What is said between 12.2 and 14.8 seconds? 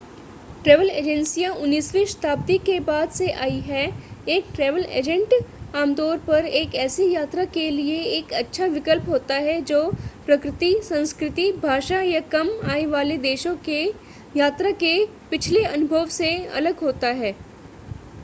कम आय वाले देशों के यात्रा